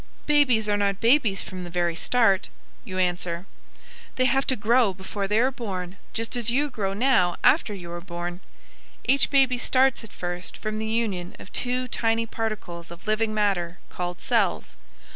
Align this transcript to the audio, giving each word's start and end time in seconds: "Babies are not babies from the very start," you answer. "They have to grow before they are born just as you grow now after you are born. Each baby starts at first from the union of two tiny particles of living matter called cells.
"Babies 0.25 0.67
are 0.67 0.77
not 0.77 0.99
babies 0.99 1.43
from 1.43 1.63
the 1.63 1.69
very 1.69 1.95
start," 1.95 2.49
you 2.83 2.97
answer. 2.97 3.45
"They 4.15 4.25
have 4.25 4.47
to 4.47 4.55
grow 4.55 4.95
before 4.95 5.27
they 5.27 5.37
are 5.39 5.51
born 5.51 5.95
just 6.11 6.35
as 6.35 6.49
you 6.49 6.71
grow 6.71 6.93
now 6.93 7.35
after 7.43 7.71
you 7.71 7.91
are 7.91 8.01
born. 8.01 8.39
Each 9.03 9.29
baby 9.29 9.59
starts 9.59 10.03
at 10.03 10.11
first 10.11 10.57
from 10.57 10.79
the 10.79 10.87
union 10.87 11.35
of 11.37 11.53
two 11.53 11.87
tiny 11.87 12.25
particles 12.25 12.89
of 12.89 13.05
living 13.05 13.31
matter 13.31 13.77
called 13.91 14.19
cells. 14.19 14.75